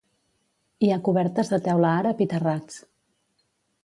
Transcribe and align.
Hi 0.85 0.87
ha 0.93 1.01
cobertes 1.07 1.51
de 1.51 1.59
teula 1.67 1.91
àrab 1.97 2.23
i 2.25 2.27
terrats. 2.33 2.81